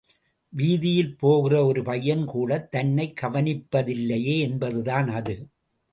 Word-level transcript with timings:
வீதியில் 0.53 1.17
போகிற 1.17 1.65
ஒரு 1.65 1.83
பையன் 1.83 2.25
கூடத் 2.25 2.71
தன்னைக் 2.71 3.19
கவனிப்பதில்லையே 3.21 4.39
என்பதுதான் 4.39 5.07
அது. 5.11 5.35